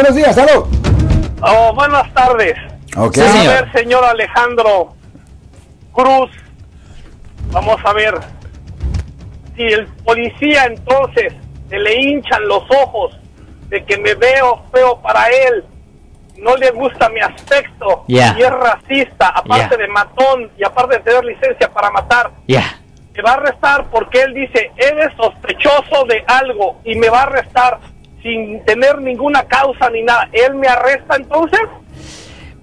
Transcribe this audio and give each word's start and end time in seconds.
Buenos 0.00 0.16
días, 0.16 0.34
salud. 0.34 0.64
Oh, 1.42 1.74
buenas 1.74 2.10
tardes. 2.14 2.54
Ok. 2.96 3.18
a 3.18 3.32
ver, 3.60 3.70
señor 3.74 4.02
Alejandro 4.02 4.94
Cruz, 5.92 6.30
vamos 7.52 7.76
a 7.84 7.92
ver. 7.92 8.14
Si 9.54 9.62
el 9.62 9.86
policía 10.02 10.64
entonces 10.64 11.34
se 11.68 11.78
le 11.78 12.00
hinchan 12.00 12.48
los 12.48 12.62
ojos 12.82 13.14
de 13.68 13.84
que 13.84 13.98
me 13.98 14.14
veo 14.14 14.62
feo 14.72 14.98
para 15.02 15.26
él, 15.28 15.66
no 16.38 16.56
le 16.56 16.70
gusta 16.70 17.10
mi 17.10 17.20
aspecto 17.20 18.04
Yeah. 18.06 18.36
y 18.38 18.42
es 18.42 18.50
racista, 18.52 19.28
aparte 19.28 19.76
Yeah. 19.76 19.86
de 19.86 19.88
matón 19.88 20.50
y 20.56 20.64
aparte 20.64 20.96
de 20.96 21.02
tener 21.02 21.24
licencia 21.26 21.70
para 21.70 21.90
matar, 21.90 22.30
Ya. 22.48 22.64
me 23.14 23.20
va 23.22 23.32
a 23.32 23.34
arrestar 23.34 23.84
porque 23.90 24.22
él 24.22 24.32
dice, 24.32 24.70
eres 24.78 25.14
sospechoso 25.18 26.06
de 26.08 26.24
algo 26.26 26.80
y 26.84 26.94
me 26.94 27.10
va 27.10 27.18
a 27.18 27.24
arrestar 27.24 27.78
sin 28.22 28.64
tener 28.64 29.00
ninguna 29.00 29.44
causa 29.44 29.90
ni 29.90 30.02
nada. 30.02 30.28
¿Él 30.32 30.54
me 30.54 30.68
arresta 30.68 31.16
entonces? 31.16 31.60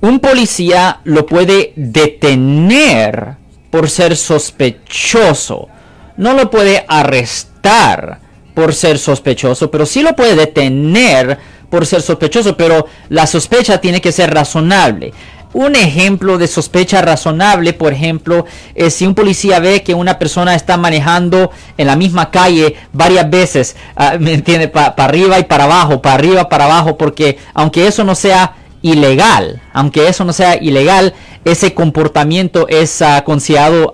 Un 0.00 0.18
policía 0.18 1.00
lo 1.04 1.26
puede 1.26 1.72
detener 1.76 3.36
por 3.70 3.88
ser 3.88 4.16
sospechoso. 4.16 5.68
No 6.16 6.34
lo 6.34 6.50
puede 6.50 6.84
arrestar 6.88 8.18
por 8.54 8.74
ser 8.74 8.98
sospechoso, 8.98 9.70
pero 9.70 9.86
sí 9.86 10.02
lo 10.02 10.14
puede 10.14 10.36
detener 10.36 11.38
por 11.70 11.86
ser 11.86 12.02
sospechoso, 12.02 12.56
pero 12.56 12.86
la 13.08 13.26
sospecha 13.26 13.80
tiene 13.80 14.00
que 14.00 14.12
ser 14.12 14.32
razonable. 14.32 15.12
Un 15.54 15.76
ejemplo 15.76 16.38
de 16.38 16.46
sospecha 16.46 17.02
razonable, 17.02 17.74
por 17.74 17.92
ejemplo, 17.92 18.46
es 18.74 18.94
si 18.94 19.06
un 19.06 19.14
policía 19.14 19.58
ve 19.58 19.82
que 19.82 19.94
una 19.94 20.18
persona 20.18 20.54
está 20.54 20.78
manejando 20.78 21.50
en 21.76 21.86
la 21.86 21.96
misma 21.96 22.30
calle 22.30 22.76
varias 22.92 23.28
veces, 23.28 23.76
ah, 23.96 24.16
¿me 24.18 24.32
entiende? 24.32 24.68
Para 24.68 24.94
arriba 24.96 25.38
y 25.38 25.44
para 25.44 25.64
abajo, 25.64 26.00
para 26.00 26.14
arriba, 26.14 26.48
para 26.48 26.64
abajo, 26.64 26.96
porque 26.96 27.38
aunque 27.52 27.86
eso 27.86 28.02
no 28.02 28.14
sea 28.14 28.61
ilegal, 28.82 29.62
aunque 29.72 30.08
eso 30.08 30.24
no 30.24 30.32
sea 30.32 30.56
ilegal, 30.60 31.14
ese 31.44 31.72
comportamiento 31.72 32.68
es 32.68 33.00
ah, 33.00 33.22
considerado 33.24 33.92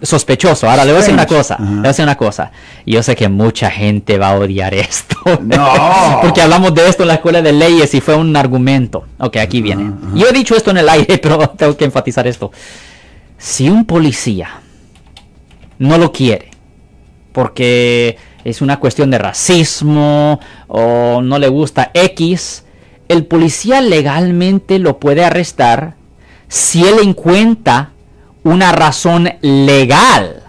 sospechoso. 0.00 0.70
Ahora 0.70 0.84
le 0.84 0.92
voy 0.92 0.98
a 0.98 1.00
decir 1.00 1.14
una 1.14 1.26
cosa, 1.26 1.56
le 1.58 1.66
voy 1.66 1.84
a 1.84 1.88
decir 1.88 2.04
una 2.04 2.16
cosa. 2.16 2.52
Yo 2.86 3.02
sé 3.02 3.14
que 3.16 3.28
mucha 3.28 3.70
gente 3.70 4.18
va 4.18 4.30
a 4.30 4.38
odiar 4.38 4.74
esto. 4.74 5.16
No. 5.42 6.20
Porque 6.22 6.40
hablamos 6.40 6.74
de 6.74 6.88
esto 6.88 7.02
en 7.02 7.08
la 7.08 7.14
escuela 7.14 7.42
de 7.42 7.52
leyes 7.52 7.92
y 7.94 8.00
fue 8.00 8.14
un 8.14 8.34
argumento. 8.36 9.04
Ok, 9.18 9.36
aquí 9.36 9.60
viene. 9.60 9.92
Yo 10.14 10.28
he 10.28 10.32
dicho 10.32 10.56
esto 10.56 10.70
en 10.70 10.78
el 10.78 10.88
aire, 10.88 11.18
pero 11.22 11.50
tengo 11.50 11.76
que 11.76 11.84
enfatizar 11.84 12.26
esto. 12.26 12.52
Si 13.38 13.68
un 13.68 13.84
policía 13.84 14.60
no 15.78 15.98
lo 15.98 16.12
quiere, 16.12 16.50
porque 17.32 18.16
es 18.44 18.62
una 18.62 18.78
cuestión 18.78 19.10
de 19.10 19.18
racismo 19.18 20.38
o 20.68 21.20
no 21.22 21.38
le 21.38 21.48
gusta 21.48 21.90
X, 21.94 22.64
el 23.12 23.24
policía 23.26 23.80
legalmente 23.80 24.78
lo 24.78 24.98
puede 24.98 25.24
arrestar 25.24 25.94
si 26.48 26.84
él 26.84 26.96
encuentra 27.02 27.90
una 28.44 28.72
razón 28.72 29.28
legal 29.40 30.42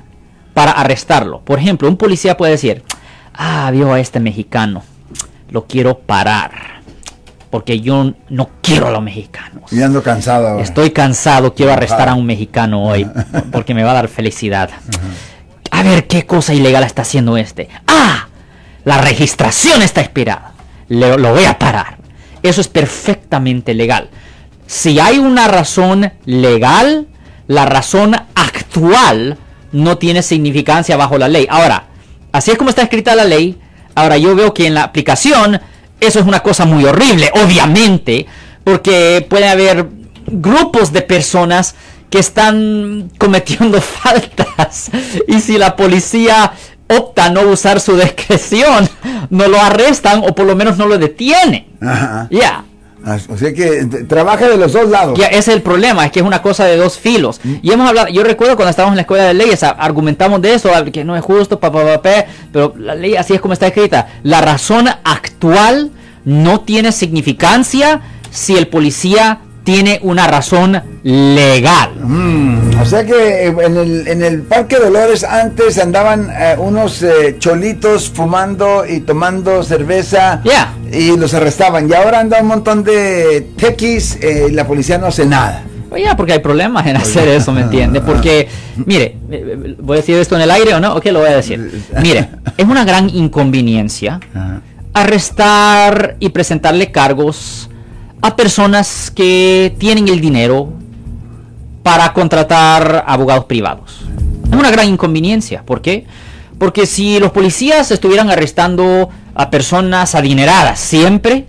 para 0.54 0.72
arrestarlo. 0.72 1.42
Por 1.42 1.60
ejemplo, 1.60 1.88
un 1.88 1.98
policía 1.98 2.38
puede 2.38 2.54
decir, 2.54 2.84
ah, 3.34 3.70
vio 3.72 3.94
a 3.94 4.00
este 4.00 4.20
mexicano, 4.20 4.84
lo 5.50 5.66
quiero 5.66 6.00
parar, 6.00 6.82
porque 7.50 7.80
yo 7.82 8.14
no 8.30 8.50
quiero 8.62 8.88
a 8.88 8.92
los 8.92 9.02
mexicanos. 9.04 9.72
Y 9.72 9.82
ando 9.82 10.02
cansado 10.04 10.48
ahora. 10.48 10.64
Estoy 10.64 10.92
cansado, 10.92 11.54
quiero 11.54 11.72
arrestar 11.74 12.10
a 12.10 12.16
un 12.16 12.26
mexicano 12.26 12.84
hoy, 12.84 13.08
porque 13.52 13.74
me 13.74 13.84
va 13.84 13.92
a 13.92 13.96
dar 13.96 14.08
felicidad. 14.08 14.70
A 15.72 15.84
ver 15.84 16.08
qué 16.08 16.26
cosa 16.26 16.54
ilegal 16.54 16.84
está 16.84 17.02
haciendo 17.04 17.38
este. 17.38 17.70
¡Ah! 17.88 18.28
La 18.86 18.98
registración 19.00 19.82
está 19.82 20.02
expirada. 20.02 20.54
Le- 20.90 21.18
lo 21.18 21.32
voy 21.34 21.46
a 21.46 21.58
parar. 21.58 21.98
Eso 22.44 22.62
es 22.62 22.68
perfectamente 22.68 23.74
legal. 23.74 24.10
Si 24.68 25.00
hay 25.00 25.18
una 25.18 25.48
razón 25.48 26.12
legal, 26.26 27.08
la 27.48 27.66
razón 27.66 28.16
actual 28.36 29.38
no 29.72 29.98
tiene 29.98 30.22
significancia 30.22 30.98
bajo 30.98 31.18
la 31.18 31.28
ley. 31.28 31.48
Ahora, 31.50 31.88
así 32.32 32.52
es 32.52 32.58
como 32.58 32.70
está 32.70 32.84
escrita 32.84 33.16
la 33.16 33.26
ley. 33.26 33.58
Ahora 33.96 34.18
yo 34.18 34.36
veo 34.36 34.54
que 34.54 34.68
en 34.68 34.76
la 34.76 34.84
aplicación 34.84 35.60
eso 36.00 36.20
es 36.20 36.26
una 36.26 36.42
cosa 36.42 36.66
muy 36.66 36.84
horrible, 36.84 37.32
obviamente, 37.44 38.26
porque 38.64 39.26
puede 39.30 39.48
haber 39.48 39.88
grupos 40.28 40.92
de 40.92 41.02
personas 41.02 41.76
que 42.10 42.20
están 42.20 43.12
cometiendo 43.18 43.82
faltas 43.82 44.92
y 45.28 45.40
si 45.40 45.58
la 45.58 45.76
policía 45.76 46.54
opta 46.90 47.26
a 47.26 47.30
no 47.30 47.42
usar 47.42 47.80
su 47.80 47.96
discreción, 47.98 48.88
no 49.30 49.48
lo 49.48 49.60
arrestan 49.60 50.22
o 50.24 50.34
por 50.36 50.46
lo 50.46 50.56
menos 50.56 50.78
no 50.78 50.86
lo 50.88 50.98
detienen. 50.98 51.66
Ya. 52.30 52.66
Ah, 53.06 53.18
O 53.28 53.38
sea 53.38 53.54
que 53.54 53.86
t- 53.86 54.04
trabaja 54.06 54.48
de 54.48 54.56
los 54.58 54.72
dos 54.72 54.88
lados. 54.90 55.20
Ya, 55.20 55.28
ese 55.28 55.38
es 55.40 55.48
el 55.50 55.62
problema, 55.62 56.06
es 56.06 56.12
que 56.14 56.20
es 56.22 56.26
una 56.26 56.42
cosa 56.42 56.64
de 56.66 56.78
dos 56.78 56.98
filos. 56.98 57.42
Y 57.62 57.70
hemos 57.72 57.88
hablado, 57.90 58.08
yo 58.08 58.24
recuerdo 58.24 58.56
cuando 58.56 58.70
estábamos 58.70 58.94
en 58.94 58.98
la 58.98 59.02
escuela 59.02 59.26
de 59.26 59.34
leyes, 59.34 59.62
argumentamos 59.64 60.42
de 60.42 60.54
eso, 60.54 60.70
que 60.92 61.04
no 61.04 61.14
es 61.18 61.22
justo, 61.22 61.60
pa, 61.60 61.70
pa, 61.70 61.84
pa, 61.84 62.02
pa, 62.02 62.26
pero 62.54 62.74
la 62.78 62.96
ley 62.96 63.18
así 63.18 63.34
es 63.34 63.42
como 63.42 63.54
está 63.54 63.68
escrita. 63.68 64.08
La 64.24 64.40
razón 64.40 64.88
actual 65.04 65.92
no 66.24 66.62
tiene 66.62 66.94
significancia 66.94 68.00
si 68.32 68.56
el 68.56 68.68
policía 68.68 69.40
tiene 69.64 70.00
una 70.04 70.28
razón 70.28 70.82
legal. 71.04 71.96
Mm, 72.02 72.80
o 72.82 72.86
sea 72.86 73.06
que 73.06 73.48
eh, 73.48 73.56
en 73.66 73.78
el, 73.78 74.08
en 74.08 74.24
el 74.24 74.42
Parque 74.42 74.78
Dolores 74.78 75.24
antes 75.24 75.78
andaban 75.80 76.30
eh, 76.30 76.56
unos 76.58 77.02
eh, 77.02 77.38
cholitos 77.40 78.10
fumando 78.10 78.86
y 78.86 79.02
tomando 79.02 79.64
cerveza 79.64 80.42
y 80.92 81.18
los 81.18 81.34
arrestaban. 81.34 81.90
Y 81.90 81.94
ahora 81.94 82.20
anda 82.20 82.42
un 82.42 82.48
montón 82.48 82.84
de 82.84 83.50
tequis 83.58 84.18
eh, 84.22 84.48
y 84.50 84.54
la 84.54 84.68
policía 84.68 84.98
no 84.98 85.08
hace 85.08 85.26
nada. 85.26 85.64
Oye, 85.90 86.08
porque 86.18 86.34
hay 86.34 86.40
problemas 86.40 86.88
en 86.88 86.98
hacer 86.98 87.28
eso, 87.28 87.52
¿me 87.52 87.62
entiende? 87.62 88.02
Porque, 88.06 88.48
mire, 88.84 89.16
eh, 89.30 89.76
¿voy 89.80 89.98
a 89.98 90.02
decir 90.02 90.18
esto 90.18 90.36
en 90.36 90.42
el 90.42 90.50
aire 90.50 90.74
o 90.74 90.80
no? 90.80 90.96
Ok, 90.96 91.06
lo 91.06 91.20
voy 91.20 91.30
a 91.30 91.36
decir. 91.36 91.84
Mire, 92.02 92.30
es 92.58 92.66
una 92.66 92.84
gran 92.84 93.10
inconveniencia 93.10 94.20
arrestar 94.92 96.18
y 96.20 96.30
presentarle 96.30 96.92
cargos 96.92 97.70
a 98.24 98.38
personas 98.38 99.12
que 99.12 99.76
tienen 99.78 100.08
el 100.08 100.22
dinero 100.22 100.70
para 101.84 102.14
contratar 102.14 103.04
abogados 103.06 103.46
privados. 103.46 104.00
Es 104.50 104.58
una 104.58 104.72
gran 104.72 104.88
inconveniencia. 104.88 105.64
¿Por 105.66 105.82
qué? 105.82 106.08
Porque 106.58 106.86
si 106.86 107.20
los 107.20 107.34
policías 107.34 107.92
estuvieran 107.92 108.30
arrestando 108.30 109.10
a 109.36 109.50
personas 109.50 110.16
adineradas 110.16 110.80
siempre, 110.80 111.48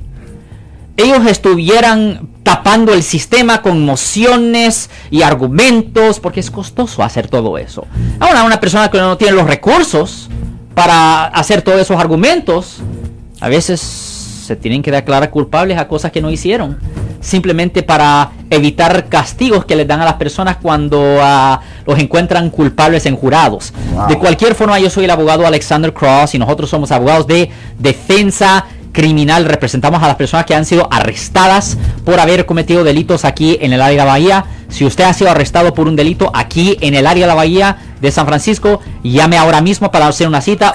ellos 0.97 1.25
estuvieran 1.27 2.29
tapando 2.43 2.93
el 2.93 3.05
sistema 3.05 3.63
con 3.63 3.85
mociones 3.85 4.91
y 5.13 5.23
argumentos, 5.23 6.19
porque 6.19 6.41
es 6.41 6.51
costoso 6.51 7.05
hacer 7.05 7.29
todo 7.29 7.57
eso. 7.57 7.87
Ahora, 8.19 8.43
una 8.43 8.59
persona 8.59 8.91
que 8.91 8.99
no 8.99 9.17
tiene 9.17 9.35
los 9.35 9.47
recursos 9.47 10.29
para 10.75 11.27
hacer 11.27 11.63
todos 11.63 11.81
esos 11.81 12.01
argumentos, 12.01 12.79
a 13.41 13.49
veces 13.49 14.14
se 14.45 14.57
tienen 14.57 14.83
que 14.83 14.91
declarar 14.91 15.31
culpables 15.31 15.79
a 15.79 15.89
cosas 15.89 16.13
que 16.13 16.21
no 16.21 16.31
hicieron, 16.31 16.79
simplemente 17.21 17.83
para 17.83 18.33
evitar 18.51 19.09
castigos 19.09 19.65
que 19.65 19.75
les 19.75 19.87
dan 19.87 20.01
a 20.01 20.05
las 20.05 20.15
personas 20.15 20.59
cuando 20.61 21.19
ah, 21.21 21.61
los 21.87 21.99
encuentran 21.99 22.51
culpables 22.51 23.07
en 23.07 23.17
jurados. 23.17 23.73
Wow. 23.93 24.09
De 24.09 24.19
cualquier 24.19 24.55
forma, 24.55 24.79
yo 24.79 24.91
soy 24.91 25.05
el 25.05 25.11
abogado 25.11 25.47
Alexander 25.47 25.93
Cross 25.93 26.35
y 26.35 26.39
nosotros 26.39 26.69
somos 26.71 26.93
abogados 26.93 27.27
de 27.27 27.51
defensa 27.79 28.67
criminal. 28.93 29.45
Representamos 29.45 30.03
a 30.03 30.07
las 30.07 30.17
personas 30.17 30.47
que 30.47 30.55
han 30.55 30.65
sido 30.65 30.89
arrestadas 30.91 31.77
por 32.05 32.19
haber 32.21 32.47
cometido 32.47 32.85
delitos 32.85 33.25
aquí 33.25 33.59
en 33.61 33.73
el 33.73 33.83
área 33.83 33.93
de 33.93 33.99
la 33.99 34.05
Bahía. 34.05 34.45
Si 34.69 34.85
usted 34.85 35.05
ha 35.05 35.13
sido 35.13 35.31
arrestado 35.31 35.75
por 35.75 35.89
un 35.89 35.97
delito 35.97 36.31
aquí 36.35 36.79
en 36.81 36.95
el 36.95 37.07
área 37.07 37.25
de 37.25 37.29
la 37.29 37.35
Bahía 37.35 37.77
de 38.01 38.11
San 38.11 38.27
Francisco, 38.27 38.81
llame 39.03 39.37
ahora 39.37 39.61
mismo 39.61 39.91
para 39.91 40.07
hacer 40.07 40.29
una 40.29 40.41
cita 40.41 40.75